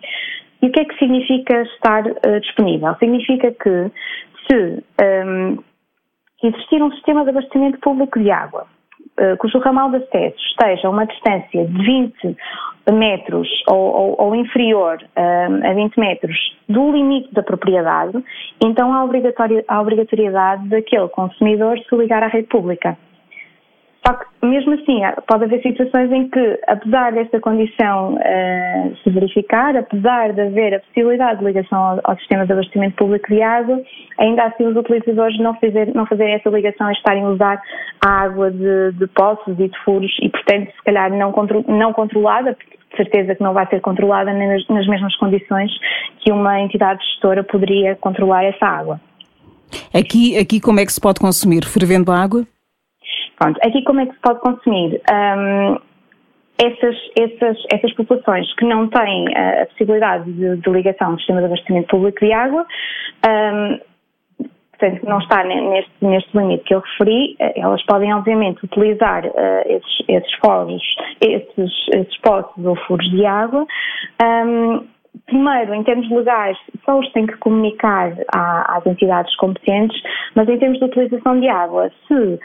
E 0.62 0.66
o 0.66 0.72
que 0.72 0.80
é 0.80 0.84
que 0.84 0.98
significa 0.98 1.62
estar 1.62 2.06
uh, 2.06 2.40
disponível? 2.40 2.94
Significa 2.96 3.52
que 3.52 3.90
se 4.48 4.82
um, 5.26 5.58
existir 6.42 6.82
um 6.82 6.90
sistema 6.92 7.24
de 7.24 7.30
abastecimento 7.30 7.78
público 7.80 8.18
de 8.18 8.30
água, 8.30 8.66
cujo 9.38 9.58
ramal 9.58 9.90
de 9.90 9.96
acesso 9.96 10.36
esteja 10.50 10.88
a 10.88 10.90
uma 10.90 11.06
distância 11.06 11.64
de 11.64 11.84
20 11.84 12.36
metros 12.92 13.48
ou, 13.68 13.76
ou, 13.76 14.16
ou 14.18 14.34
inferior 14.34 14.98
um, 15.16 15.70
a 15.70 15.72
20 15.72 15.98
metros 15.98 16.36
do 16.68 16.92
limite 16.92 17.32
da 17.32 17.42
propriedade, 17.42 18.22
então 18.62 18.92
há, 18.92 18.98
a 19.68 19.80
obrigatoriedade 19.80 20.68
daquele 20.68 21.08
consumidor 21.08 21.78
se 21.78 21.96
ligar 21.96 22.22
à 22.22 22.26
rede 22.26 22.48
pública. 22.48 22.96
Só 24.06 24.12
que, 24.12 24.46
mesmo 24.46 24.74
assim, 24.74 25.00
pode 25.26 25.44
haver 25.44 25.62
situações 25.62 26.12
em 26.12 26.28
que, 26.28 26.60
apesar 26.66 27.12
desta 27.12 27.40
condição 27.40 28.14
uh, 28.14 28.96
se 29.02 29.08
verificar, 29.08 29.74
apesar 29.74 30.34
de 30.34 30.42
haver 30.42 30.74
a 30.74 30.80
possibilidade 30.80 31.38
de 31.38 31.46
ligação 31.46 31.78
ao, 31.78 32.00
ao, 32.04 32.16
sistema 32.18 32.44
de 32.44 32.52
abastecimento 32.52 32.96
público 32.96 33.32
água, 33.42 33.80
ainda 34.18 34.44
assim 34.44 34.66
os 34.66 34.76
utilizadores 34.76 35.38
não, 35.38 35.54
fazer, 35.54 35.94
não 35.94 36.04
fazerem 36.04 36.34
essa 36.34 36.50
ligação 36.50 36.90
e 36.90 36.92
estarem 36.92 37.24
a 37.24 37.28
usar 37.30 37.62
a 38.04 38.24
água 38.24 38.50
de, 38.50 38.92
de 38.92 39.06
poços 39.06 39.58
e 39.58 39.68
de 39.68 39.78
furos 39.84 40.12
e, 40.20 40.28
portanto, 40.28 40.70
se 40.70 40.82
calhar 40.84 41.10
não, 41.10 41.32
contro, 41.32 41.64
não 41.66 41.94
controlada, 41.94 42.52
de 42.90 42.96
certeza 42.96 43.34
que 43.34 43.42
não 43.42 43.54
vai 43.54 43.66
ser 43.68 43.80
controlada 43.80 44.34
nas, 44.34 44.68
nas 44.68 44.86
mesmas 44.86 45.16
condições 45.16 45.70
que 46.20 46.30
uma 46.30 46.60
entidade 46.60 47.02
gestora 47.06 47.42
poderia 47.42 47.96
controlar 47.96 48.44
essa 48.44 48.66
água. 48.66 49.00
Aqui, 49.94 50.36
aqui 50.36 50.60
como 50.60 50.78
é 50.78 50.84
que 50.84 50.92
se 50.92 51.00
pode 51.00 51.20
consumir? 51.20 51.64
Fervendo 51.64 52.12
a 52.12 52.22
água? 52.22 52.46
Pronto, 53.38 53.58
aqui 53.64 53.82
como 53.84 54.00
é 54.00 54.06
que 54.06 54.12
se 54.12 54.20
pode 54.20 54.40
consumir? 54.40 55.00
Um, 55.12 55.78
essas, 56.58 56.96
essas, 57.18 57.56
essas 57.72 57.92
populações 57.94 58.52
que 58.54 58.64
não 58.64 58.88
têm 58.88 59.26
a 59.36 59.66
possibilidade 59.66 60.32
de, 60.32 60.56
de 60.56 60.70
ligação 60.70 61.12
ao 61.12 61.18
sistema 61.18 61.40
de 61.40 61.46
abastecimento 61.46 61.88
público 61.88 62.24
de 62.24 62.32
água, 62.32 62.64
um, 63.26 63.80
portanto, 64.70 65.04
não 65.04 65.18
está 65.18 65.42
neste, 65.42 65.92
neste 66.00 66.36
limite 66.36 66.64
que 66.64 66.74
eu 66.74 66.80
referi, 66.80 67.36
eh, 67.40 67.60
elas 67.60 67.82
podem 67.84 68.12
obviamente 68.14 68.64
utilizar 68.64 69.24
uh, 69.26 69.62
esses, 69.66 70.04
esses 70.08 70.32
foros, 70.34 70.82
esses, 71.20 71.72
esses 71.92 72.16
poços 72.18 72.64
ou 72.64 72.76
furos 72.86 73.08
de 73.10 73.24
água, 73.26 73.66
um, 74.22 74.86
primeiro, 75.26 75.74
em 75.74 75.82
termos 75.82 76.08
legais, 76.10 76.56
só 76.84 76.98
os 76.98 77.10
têm 77.12 77.26
que 77.26 77.36
comunicar 77.38 78.12
às 78.32 78.86
entidades 78.86 79.34
competentes, 79.36 80.00
mas 80.34 80.48
em 80.48 80.58
termos 80.58 80.78
de 80.78 80.84
utilização 80.84 81.40
de 81.40 81.48
água, 81.48 81.90
se 82.06 82.38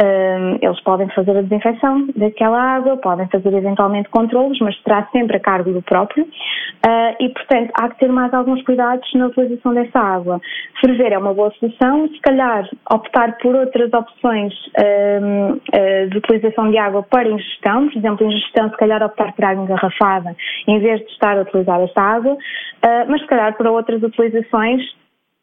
um, 0.00 0.58
eles 0.62 0.80
podem 0.80 1.08
fazer 1.10 1.36
a 1.36 1.42
desinfecção 1.42 2.06
daquela 2.16 2.58
água, 2.58 2.96
podem 2.96 3.28
fazer 3.28 3.52
eventualmente 3.52 4.08
controlos, 4.08 4.58
mas 4.60 4.74
terá 4.82 5.06
sempre 5.12 5.36
a 5.36 5.40
cargo 5.40 5.72
do 5.72 5.82
próprio 5.82 6.24
uh, 6.24 7.16
e, 7.20 7.28
portanto, 7.28 7.70
há 7.74 7.88
que 7.90 7.98
ter 7.98 8.08
mais 8.08 8.32
alguns 8.32 8.62
cuidados 8.62 9.06
na 9.14 9.26
utilização 9.26 9.74
dessa 9.74 9.98
água. 9.98 10.40
Ferver 10.80 11.12
é 11.12 11.18
uma 11.18 11.34
boa 11.34 11.52
solução, 11.58 12.08
se 12.08 12.20
calhar 12.20 12.66
optar 12.90 13.36
por 13.38 13.54
outras 13.54 13.92
opções 13.92 14.54
um, 15.22 15.52
uh, 15.52 16.08
de 16.08 16.16
utilização 16.16 16.70
de 16.70 16.78
água 16.78 17.02
para 17.02 17.28
ingestão, 17.28 17.88
por 17.88 17.98
exemplo, 17.98 18.26
ingestão, 18.26 18.70
se 18.70 18.76
calhar 18.78 19.02
optar 19.02 19.32
por 19.34 19.44
água 19.44 19.64
engarrafada 19.64 20.34
em 20.66 20.78
vez 20.80 21.00
de 21.00 21.12
estar 21.12 21.36
a 21.36 21.42
utilizar 21.42 21.80
essa 21.80 22.00
água, 22.00 22.09
uh, 22.18 22.38
mas 23.08 23.20
se 23.20 23.26
calhar 23.26 23.56
para 23.56 23.70
outras 23.70 24.02
utilizações 24.02 24.82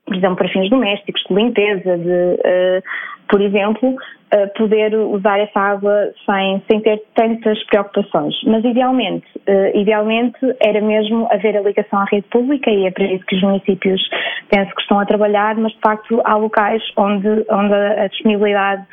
por 0.07 0.15
exemplo, 0.15 0.37
para 0.37 0.47
fins 0.47 0.69
domésticos, 0.69 1.21
de 1.29 1.35
limpeza, 1.35 1.97
de, 1.97 2.09
uh, 2.09 2.83
por 3.29 3.41
exemplo, 3.41 3.93
uh, 4.33 4.57
poder 4.57 4.95
usar 4.95 5.39
essa 5.39 5.59
água 5.59 6.11
sem, 6.25 6.61
sem 6.69 6.81
ter 6.81 7.01
tantas 7.15 7.61
preocupações. 7.65 8.35
Mas 8.45 8.63
idealmente, 8.63 9.25
uh, 9.47 9.77
idealmente 9.77 10.37
era 10.61 10.81
mesmo 10.81 11.27
haver 11.31 11.57
a 11.57 11.61
ligação 11.61 11.99
à 11.99 12.05
rede 12.05 12.27
pública 12.29 12.69
e 12.69 12.85
é 12.85 12.91
para 12.91 13.05
isso 13.05 13.25
que 13.25 13.35
os 13.35 13.41
municípios 13.41 14.01
penso 14.49 14.73
que 14.75 14.81
estão 14.81 14.99
a 14.99 15.05
trabalhar, 15.05 15.55
mas 15.55 15.71
de 15.73 15.79
facto 15.79 16.21
há 16.23 16.35
locais 16.35 16.81
onde, 16.95 17.45
onde 17.49 17.73
a 17.73 18.07
disponibilidade 18.07 18.83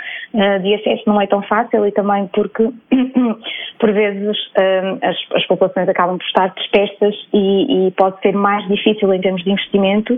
de 0.62 0.74
acesso 0.74 1.04
não 1.06 1.20
é 1.20 1.26
tão 1.26 1.42
fácil 1.42 1.86
e 1.86 1.92
também 1.92 2.28
porque 2.34 2.64
por 3.78 3.92
vezes 3.92 4.36
as, 5.02 5.16
as 5.36 5.46
populações 5.46 5.88
acabam 5.88 6.18
por 6.18 6.26
estar 6.26 6.52
dispersas 6.56 7.14
e, 7.32 7.86
e, 7.86 7.90
pode 7.92 8.20
ser 8.20 8.32
mais 8.32 8.66
difícil 8.66 9.12
em 9.14 9.20
termos 9.20 9.44
de 9.44 9.50
investimento 9.50 10.16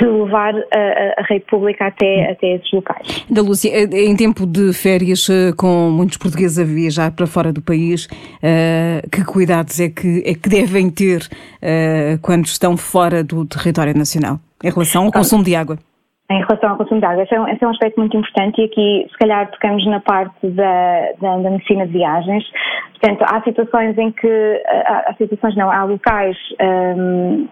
de 0.00 0.06
levar 0.06 0.54
a, 0.54 1.20
a 1.20 1.22
rede 1.28 1.44
pública 1.46 1.86
até, 1.86 2.30
até 2.30 2.54
esses 2.54 2.70
locais. 2.72 3.26
Da 3.30 3.42
Lúcia, 3.42 3.70
em 3.92 4.16
tempo 4.16 4.46
de 4.46 4.57
férias, 4.72 5.28
eh, 5.30 5.52
com 5.56 5.90
muitos 5.90 6.16
portugueses 6.16 6.58
a 6.58 6.64
viajar 6.64 7.10
para 7.12 7.26
fora 7.26 7.52
do 7.52 7.62
país, 7.62 8.08
eh, 8.42 9.02
que 9.10 9.24
cuidados 9.24 9.80
é 9.80 9.88
que, 9.88 10.22
é 10.24 10.34
que 10.34 10.48
devem 10.48 10.90
ter 10.90 11.20
eh, 11.62 12.18
quando 12.22 12.46
estão 12.46 12.76
fora 12.76 13.22
do 13.24 13.46
território 13.46 13.96
nacional 13.96 14.38
em 14.62 14.70
relação 14.70 15.04
ao 15.04 15.12
consumo 15.12 15.44
de 15.44 15.54
água? 15.54 15.78
Em 16.30 16.42
relação 16.42 16.70
ao 16.70 16.76
consumo 16.76 17.00
de 17.00 17.06
água, 17.06 17.22
esse 17.22 17.34
é, 17.34 17.40
um, 17.40 17.48
esse 17.48 17.64
é 17.64 17.66
um 17.66 17.70
aspecto 17.70 17.98
muito 17.98 18.16
importante 18.16 18.60
e 18.60 18.64
aqui, 18.64 19.06
se 19.10 19.18
calhar, 19.18 19.50
tocamos 19.50 19.86
na 19.86 20.00
parte 20.00 20.46
da, 20.48 21.12
da, 21.20 21.38
da 21.38 21.50
medicina 21.50 21.86
de 21.86 21.92
viagens. 21.92 22.44
Portanto, 23.00 23.24
há 23.30 23.42
situações 23.42 23.96
em 23.96 24.12
que, 24.12 24.62
há, 24.66 25.10
há 25.10 25.14
situações 25.14 25.56
não, 25.56 25.70
há 25.70 25.84
locais 25.84 26.36
um, 26.60 27.48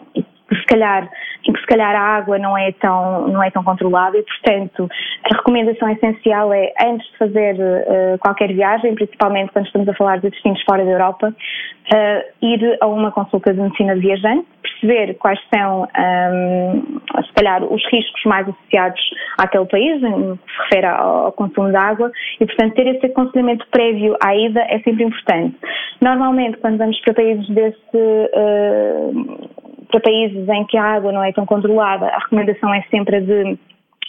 se 0.55 0.65
calhar 0.67 1.09
em 1.49 1.53
que 1.53 1.61
se 1.61 1.67
calhar 1.67 1.95
a 1.95 2.17
água 2.17 2.39
não 2.39 2.57
é 2.57 2.73
tão, 2.73 3.29
não 3.29 3.43
é 3.43 3.51
tão 3.51 3.63
controlada 3.63 4.17
e, 4.19 4.23
portanto, 4.23 4.89
a 5.25 5.37
recomendação 5.37 5.89
essencial 5.89 6.53
é, 6.53 6.73
antes 6.83 7.07
de 7.13 7.19
fazer 7.19 7.55
uh, 7.55 8.19
qualquer 8.19 8.53
viagem, 8.53 8.95
principalmente 8.95 9.53
quando 9.53 9.67
estamos 9.67 9.89
a 9.89 9.95
falar 9.95 10.21
de 10.21 10.31
destinos 10.31 10.63
fora 10.63 10.85
da 10.85 10.91
Europa, 10.91 11.29
uh, 11.29 12.45
ir 12.45 12.79
a 12.81 12.87
uma 12.87 13.13
consulta 13.13 13.53
de 13.53 13.61
medicina 13.61 13.95
de 13.95 14.01
viajante, 14.01 14.47
perceber 14.63 15.15
quais 15.15 15.39
são, 15.55 15.83
um, 15.83 15.87
ehm, 15.97 17.23
se 17.25 17.33
calhar, 17.33 17.63
os 17.63 17.83
riscos 17.91 18.25
mais 18.25 18.49
associados 18.49 19.01
àquele 19.39 19.67
país, 19.67 20.03
no 20.03 20.37
que 20.37 20.53
se 20.53 20.63
refere 20.63 20.87
ao, 20.87 21.27
ao 21.27 21.33
consumo 21.33 21.71
de 21.71 21.77
água, 21.77 22.11
e, 22.41 22.47
portanto, 22.47 22.75
ter 22.75 22.87
esse 22.89 23.07
aconselhamento 23.07 23.67
prévio 23.71 24.17
à 24.23 24.35
ida 24.35 24.61
é 24.63 24.81
sempre 24.81 25.05
importante. 25.05 25.57
Normalmente, 26.01 26.59
quando 26.59 26.79
vamos 26.79 27.01
para 27.01 27.15
países 27.15 27.49
desse. 27.49 27.79
Uh, 27.95 29.66
para 29.91 30.01
países 30.01 30.49
em 30.49 30.65
que 30.67 30.77
a 30.77 30.85
água 30.85 31.13
não 31.13 31.23
é 31.23 31.33
tão 31.33 31.47
controlada, 31.47 32.07
a 32.07 32.19
recomendação 32.19 32.73
é 32.75 32.83
sempre 32.91 33.21
de 33.21 33.59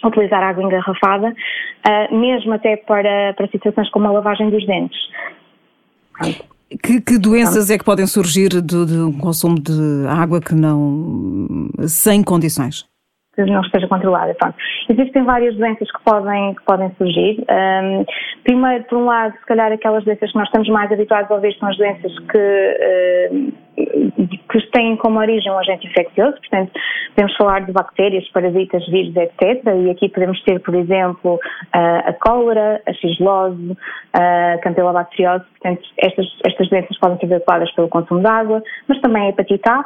utilizar 0.03 0.43
água 0.43 0.63
engarrafada, 0.63 1.29
uh, 1.29 2.15
mesmo 2.15 2.53
até 2.53 2.77
para, 2.77 3.34
para 3.34 3.48
situações 3.48 3.89
como 3.89 4.07
a 4.07 4.12
lavagem 4.12 4.50
dos 4.50 4.65
dentes. 4.65 5.00
Que, 6.84 7.01
que, 7.01 7.17
doenças 7.17 7.69
é 7.69 7.77
que 7.77 7.84
podem 7.84 8.05
surgir 8.05 8.50
de, 8.50 8.86
de 8.86 8.98
um 9.00 9.17
consumo 9.17 9.55
de 9.55 10.05
água 10.07 10.41
que 10.41 10.53
não 10.53 11.69
sem 11.88 12.22
condições? 12.22 12.86
Que 13.46 13.51
não 13.51 13.62
esteja 13.62 13.88
controlada. 13.88 14.34
Pronto. 14.36 14.56
Existem 14.89 15.24
várias 15.24 15.56
doenças 15.56 15.91
que 15.91 16.03
podem, 16.03 16.56
que 16.56 16.63
podem 16.63 16.91
surgir. 16.98 17.46
Um, 17.50 18.06
primeiro, 18.44 18.84
por 18.86 18.98
um 18.98 19.06
lado, 19.06 19.34
se 19.38 19.46
calhar 19.46 19.72
aquelas 19.72 20.03
doenças 20.03 20.32
que 20.32 20.38
nós 20.38 20.48
estamos 20.48 20.67
mais 20.70 20.91
habituados 20.91 21.29
a 21.29 21.36
ouvir 21.36 21.56
são 21.58 21.70
as 21.70 21.77
doenças 21.77 22.12
que, 22.29 23.53
que 24.50 24.72
têm 24.72 24.98
como 24.98 25.20
origem 25.20 25.51
um 25.51 25.60
agente 25.60 25.88
infeccioso, 25.88 26.38
portanto, 26.38 26.72
podemos 27.15 27.36
falar 27.38 27.65
de 27.65 27.72
bactérias, 27.72 28.27
parasitas, 28.29 28.86
vírus, 28.88 29.15
etc. 29.15 29.63
E 29.86 29.89
aqui 29.89 30.10
podemos 30.10 30.41
ter, 30.44 30.60
por 30.62 30.75
exemplo, 30.75 31.39
a 31.74 32.13
cólera, 32.13 32.82
a 32.86 32.94
xilose, 32.94 33.77
a 34.13 34.58
campylobacteriose, 34.63 35.46
portanto, 35.46 35.82
estas, 35.98 36.25
estas 36.46 36.70
doenças 36.70 36.98
podem 37.00 37.17
ser 37.20 37.27
veiculadas 37.27 37.72
pelo 37.74 37.89
consumo 37.89 38.22
de 38.22 38.27
água, 38.27 38.63
mas 38.88 39.00
também 39.01 39.27
a 39.27 39.29
hepatite 39.29 39.70
A. 39.70 39.86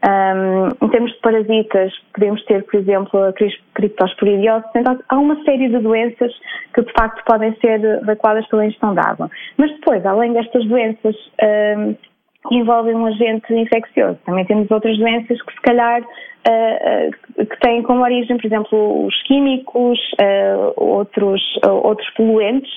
Um, 0.00 0.86
em 0.86 0.88
termos 0.90 1.10
de 1.12 1.18
parasitas, 1.18 1.92
podemos 2.14 2.44
ter, 2.44 2.64
por 2.64 2.78
exemplo, 2.78 3.20
a 3.20 3.32
criptosporidiose. 3.74 4.62
Portanto, 4.72 5.04
há 5.08 5.18
uma 5.18 5.42
série 5.44 5.68
de 5.68 5.78
doenças 5.78 6.32
que, 6.72 6.82
de 6.82 6.92
facto, 6.92 7.24
podem 7.24 7.54
ser 7.56 7.80
veiculadas 8.04 8.46
pela 8.46 8.66
ingestão 8.66 8.94
de 8.94 9.00
água. 9.00 9.28
Mas 9.56 9.72
depois, 9.72 10.06
além 10.06 10.32
destas 10.32 10.64
doenças, 10.66 11.16
um, 11.76 11.96
envolvem 12.52 12.94
um 12.94 13.06
agente 13.06 13.52
infeccioso. 13.52 14.18
Também 14.24 14.44
temos 14.44 14.70
outras 14.70 14.96
doenças 14.96 15.42
que, 15.42 15.52
se 15.52 15.60
calhar, 15.62 16.02
que 17.36 17.60
têm 17.60 17.82
como 17.82 18.02
origem, 18.02 18.36
por 18.36 18.46
exemplo, 18.46 19.06
os 19.06 19.22
químicos, 19.24 19.98
uh, 20.20 20.72
outros, 20.76 21.42
outros 21.64 22.08
poluentes, 22.10 22.70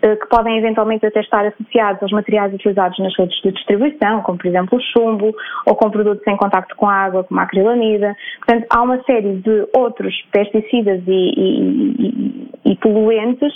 que 0.00 0.28
podem 0.28 0.58
eventualmente 0.58 1.06
até 1.06 1.20
estar 1.20 1.46
associados 1.46 2.02
aos 2.02 2.12
materiais 2.12 2.52
utilizados 2.52 2.98
nas 2.98 3.16
redes 3.16 3.40
de 3.40 3.52
distribuição, 3.52 4.20
como 4.20 4.36
por 4.36 4.46
exemplo 4.46 4.78
o 4.78 4.82
chumbo, 4.82 5.34
ou 5.64 5.74
com 5.74 5.90
produtos 5.90 6.26
em 6.26 6.36
contacto 6.36 6.76
com 6.76 6.86
a 6.86 6.92
água, 6.92 7.24
como 7.24 7.40
a 7.40 7.44
acrilamida. 7.44 8.14
Portanto, 8.44 8.66
há 8.68 8.82
uma 8.82 9.02
série 9.04 9.36
de 9.36 9.66
outros 9.74 10.14
pesticidas 10.30 11.00
e, 11.06 11.10
e, 11.10 12.50
e, 12.66 12.72
e 12.72 12.76
poluentes 12.76 13.52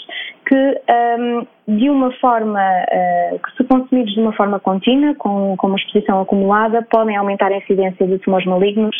que, 0.46 0.80
um, 1.18 1.46
de 1.76 1.90
uma 1.90 2.10
forma, 2.12 2.58
uh, 2.58 3.38
que 3.38 3.56
se 3.56 3.64
consumidos 3.64 4.14
de 4.14 4.20
uma 4.20 4.32
forma 4.32 4.58
contínua, 4.58 5.14
com, 5.16 5.54
com 5.58 5.66
uma 5.66 5.76
exposição 5.76 6.22
acumulada, 6.22 6.86
podem 6.90 7.14
aumentar 7.16 7.52
a 7.52 7.58
incidência 7.58 8.06
de 8.06 8.18
tumores 8.20 8.46
malignos 8.46 8.96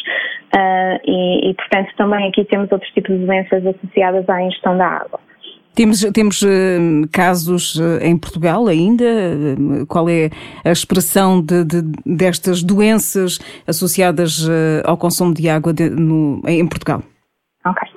uh, 0.59 1.01
e, 1.05 1.51
e, 1.51 1.55
portanto, 1.55 1.89
também 1.97 2.29
aqui 2.29 2.45
temos 2.45 2.71
outros 2.73 2.91
tipos 2.93 3.17
de 3.17 3.25
doenças 3.25 3.65
associadas 3.67 4.29
à 4.29 4.43
ingestão 4.43 4.77
da 4.77 4.87
água. 4.87 5.21
Temos, 5.75 6.01
temos 6.13 6.43
uh, 6.43 6.49
casos 7.13 7.77
uh, 7.77 7.99
em 8.03 8.19
Portugal 8.19 8.67
ainda? 8.67 9.05
Qual 9.89 10.09
é 10.09 10.31
a 10.65 10.73
expressão 10.73 11.41
de, 11.41 11.65
de, 11.65 11.83
destas 12.05 12.63
doenças 12.63 13.39
associadas 13.67 14.49
ao 14.85 14.97
consumo 14.97 15.33
de 15.33 15.49
água 15.49 15.73
de, 15.73 15.89
no, 15.89 16.43
em 16.47 16.67
Portugal? 16.67 17.03
Ok. 17.65 17.89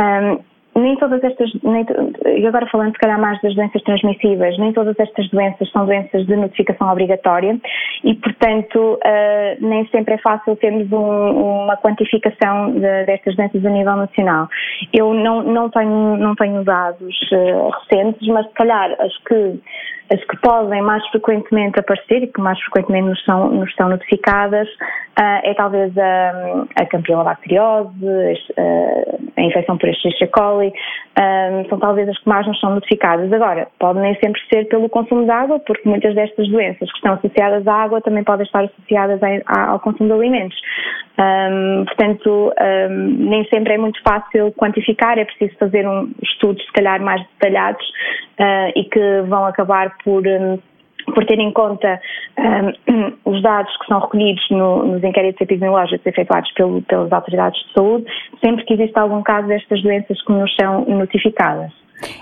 Um, 0.00 0.47
nem 0.78 0.96
todas 0.96 1.22
estas, 1.22 1.50
nem, 1.62 1.84
e 2.26 2.46
agora 2.46 2.66
falando 2.66 2.92
se 2.92 2.98
calhar 2.98 3.20
mais 3.20 3.40
das 3.42 3.54
doenças 3.54 3.82
transmissíveis, 3.82 4.58
nem 4.58 4.72
todas 4.72 4.98
estas 4.98 5.28
doenças 5.30 5.70
são 5.70 5.86
doenças 5.86 6.26
de 6.26 6.36
notificação 6.36 6.90
obrigatória 6.90 7.58
e, 8.04 8.14
portanto, 8.14 8.98
uh, 9.04 9.66
nem 9.66 9.86
sempre 9.88 10.14
é 10.14 10.18
fácil 10.18 10.56
termos 10.56 10.90
um, 10.92 11.64
uma 11.64 11.76
quantificação 11.76 12.72
de, 12.72 13.04
destas 13.04 13.36
doenças 13.36 13.64
a 13.64 13.70
nível 13.70 13.96
nacional. 13.96 14.48
Eu 14.92 15.12
não, 15.14 15.42
não, 15.42 15.68
tenho, 15.70 16.16
não 16.16 16.34
tenho 16.34 16.64
dados 16.64 17.16
uh, 17.32 17.70
recentes, 17.70 18.26
mas 18.28 18.46
se 18.46 18.54
calhar 18.54 18.96
as 19.00 19.16
que 19.24 19.60
as 20.10 20.24
que 20.24 20.36
podem 20.38 20.80
mais 20.82 21.06
frequentemente 21.08 21.78
aparecer 21.78 22.22
e 22.22 22.26
que 22.28 22.40
mais 22.40 22.58
frequentemente 22.62 23.08
nos 23.08 23.24
são, 23.24 23.50
nos 23.50 23.74
são 23.74 23.90
notificadas 23.90 24.66
uh, 24.66 25.40
é 25.44 25.54
talvez 25.54 25.96
a, 25.98 26.64
a 26.76 26.86
campylobacteriose, 26.86 28.04
uh, 28.04 29.18
a 29.36 29.42
infecção 29.42 29.76
por 29.76 29.88
Escherichia 29.88 30.28
coli, 30.28 30.67
um, 30.72 31.68
são 31.68 31.78
talvez 31.78 32.08
as 32.08 32.18
que 32.18 32.28
mais 32.28 32.46
nos 32.46 32.58
são 32.60 32.74
notificadas. 32.74 33.32
Agora, 33.32 33.68
pode 33.78 34.00
nem 34.00 34.14
sempre 34.16 34.40
ser 34.52 34.68
pelo 34.68 34.88
consumo 34.88 35.24
de 35.24 35.30
água, 35.30 35.58
porque 35.60 35.88
muitas 35.88 36.14
destas 36.14 36.48
doenças 36.48 36.90
que 36.90 36.96
estão 36.96 37.14
associadas 37.14 37.66
à 37.66 37.74
água 37.74 38.00
também 38.00 38.24
podem 38.24 38.44
estar 38.46 38.64
associadas 38.64 39.20
a, 39.22 39.70
ao 39.70 39.80
consumo 39.80 40.08
de 40.08 40.14
alimentos. 40.14 40.58
Um, 41.18 41.84
portanto, 41.84 42.52
um, 42.60 43.28
nem 43.30 43.44
sempre 43.46 43.74
é 43.74 43.78
muito 43.78 44.00
fácil 44.02 44.52
quantificar, 44.52 45.18
é 45.18 45.24
preciso 45.24 45.56
fazer 45.58 45.86
um 45.86 46.10
estudos, 46.22 46.64
se 46.64 46.72
calhar, 46.72 47.00
mais 47.02 47.20
detalhados 47.32 47.84
uh, 48.38 48.72
e 48.76 48.84
que 48.84 49.22
vão 49.22 49.44
acabar 49.44 49.96
por. 50.04 50.22
Por 51.14 51.24
ter 51.26 51.38
em 51.38 51.52
conta 51.52 52.00
um, 52.38 53.12
os 53.32 53.42
dados 53.42 53.74
que 53.78 53.86
são 53.86 54.00
recolhidos 54.00 54.44
no, 54.50 54.84
nos 54.84 55.02
inquéritos 55.02 55.40
epidemiológicos 55.40 56.04
efetuados 56.06 56.50
pelo, 56.52 56.82
pelas 56.82 57.12
autoridades 57.12 57.60
de 57.66 57.72
saúde, 57.72 58.04
sempre 58.44 58.64
que 58.64 58.74
existe 58.74 58.98
algum 58.98 59.22
caso 59.22 59.48
destas 59.48 59.82
doenças 59.82 60.22
que 60.22 60.32
nos 60.32 60.54
são 60.56 60.84
notificadas. 60.84 61.72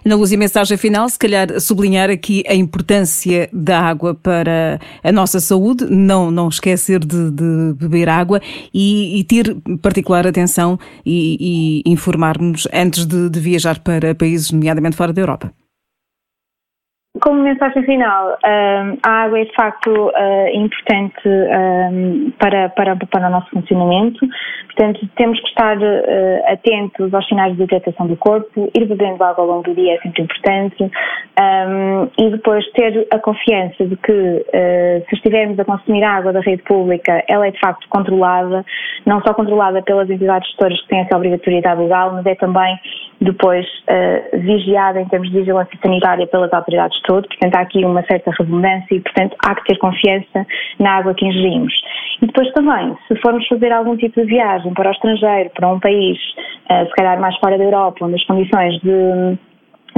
Na 0.05 0.15
Lúcia, 0.17 0.39
mensagem 0.39 0.77
final, 0.77 1.09
se 1.09 1.19
calhar 1.19 1.61
sublinhar 1.61 2.11
aqui 2.11 2.43
a 2.49 2.55
importância 2.55 3.49
da 3.53 3.81
água 3.81 4.15
para 4.15 4.79
a 5.03 5.13
nossa 5.13 5.41
saúde, 5.41 5.85
não, 5.91 6.31
não 6.31 6.49
esquecer 6.49 7.01
de, 7.01 7.31
de 7.31 7.75
beber 7.75 8.09
água 8.09 8.41
e, 8.73 9.21
e, 9.21 9.25
ter 9.25 9.55
particular 9.83 10.27
atenção 10.27 10.79
e, 11.05 11.83
e 11.85 11.93
informar-nos 11.93 12.67
antes 12.73 13.05
de, 13.05 13.29
de 13.29 13.41
viajar 13.41 13.79
para 13.81 14.15
países, 14.15 14.51
nomeadamente 14.51 14.97
fora 14.97 15.13
da 15.13 15.21
Europa. 15.21 15.53
Como 17.21 17.43
mensagem 17.43 17.83
final, 17.85 18.37
a 19.03 19.11
água 19.11 19.39
é 19.39 19.45
de 19.45 19.53
facto 19.55 19.91
uh, 19.91 20.49
importante 20.53 21.23
para, 22.39 22.69
para, 22.71 22.97
para 22.97 23.29
o 23.29 23.31
nosso 23.31 23.49
funcionamento, 23.51 24.27
portanto 24.67 25.09
temos 25.17 25.41
que 25.41 25.49
estar 25.49 25.79
uh, 25.79 26.53
atentos 26.53 27.13
aos 27.15 27.27
sinais 27.29 27.57
de 27.57 27.63
hidratação 27.63 28.07
do 28.07 28.17
corpo, 28.17 28.71
ir 28.75 28.87
bebendo 28.87 29.23
água 29.23 29.45
ao 29.45 29.51
longo 29.51 29.63
do 29.63 29.75
dia 29.75 29.95
é 29.95 30.01
sempre 30.01 30.23
importante. 30.23 30.91
E 32.19 32.31
depois 32.31 32.65
ter 32.73 33.07
a 33.13 33.19
confiança 33.19 33.87
de 33.87 33.97
que 33.97 34.13
uh, 34.13 35.05
se 35.09 35.15
estivermos 35.15 35.59
a 35.59 35.65
consumir 35.65 36.03
água 36.03 36.33
da 36.33 36.41
rede 36.41 36.63
pública, 36.63 37.23
ela 37.29 37.47
é 37.47 37.51
de 37.51 37.61
facto 37.61 37.87
controlada, 37.89 38.65
não 39.05 39.21
só 39.23 39.33
controlada 39.33 39.83
pelas 39.83 40.09
entidades 40.11 40.49
gestoras 40.49 40.81
que 40.83 40.89
têm 40.89 41.01
essa 41.01 41.17
obrigatoriedade 41.17 41.81
legal, 41.81 42.13
mas 42.13 42.27
é 42.27 42.35
também 42.35 42.79
depois 43.21 43.67
vigiada 44.35 45.01
em 45.01 45.09
termos 45.09 45.31
de 45.31 45.39
vigilância 45.39 45.79
sanitária 45.83 46.27
pelas 46.27 46.53
autoridades 46.53 47.01
todo, 47.07 47.27
portanto 47.29 47.55
há 47.55 47.61
aqui 47.61 47.85
uma 47.85 48.03
certa 48.05 48.31
redundância 48.39 48.95
e, 48.95 49.01
portanto, 49.01 49.37
há 49.47 49.55
que 49.55 49.65
ter 49.65 49.79
confiança 49.79 50.47
na 50.79 50.97
água 50.97 51.15
que 51.15 51.27
ingerimos. 51.27 51.73
E 52.21 52.27
depois 52.27 52.51
também, 52.53 52.97
se 53.09 53.17
formos 53.21 53.47
fazer 53.49 53.73
algum 53.73 53.97
tipo 53.97 54.21
de 54.21 54.27
viagem 54.27 54.73
para 54.75 54.91
o 54.91 54.93
estrangeiro, 54.93 55.51
para 55.51 55.69
um 55.69 55.81
país, 55.81 56.19
eh, 56.69 56.85
se 56.87 56.93
calhar 56.93 57.21
mais 57.21 57.37
fora 57.39 57.57
da 57.57 57.65
Europa, 57.65 58.05
onde 58.05 58.17
as 58.17 58.25
condições 58.25 58.81
de 58.81 59.39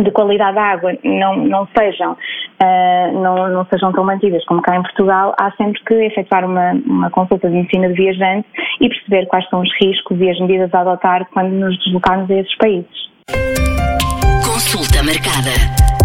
de 0.02 0.10
qualidade 0.12 0.54
da 0.54 0.62
água 0.62 0.96
não, 1.02 1.36
não 1.36 1.68
sejam 1.76 2.12
uh, 2.12 3.20
não, 3.20 3.48
não 3.48 3.66
sejam 3.66 3.92
tão 3.92 4.04
mantidas 4.04 4.44
como 4.44 4.62
cá 4.62 4.76
em 4.76 4.82
Portugal, 4.82 5.34
há 5.38 5.50
sempre 5.52 5.82
que 5.84 5.94
efetuar 5.94 6.44
uma, 6.44 6.72
uma 6.86 7.10
consulta 7.10 7.48
de 7.48 7.56
ensino 7.56 7.88
de 7.88 7.94
viajante 7.94 8.46
e 8.80 8.88
perceber 8.88 9.26
quais 9.26 9.48
são 9.48 9.60
os 9.60 9.70
riscos 9.80 10.18
e 10.20 10.30
as 10.30 10.38
medidas 10.40 10.72
a 10.72 10.80
adotar 10.80 11.26
quando 11.32 11.50
nos 11.50 11.76
deslocarmos 11.84 12.30
a 12.30 12.34
esses 12.34 12.56
países. 12.56 13.08
Consulta 14.44 15.02
marcada. 15.02 15.97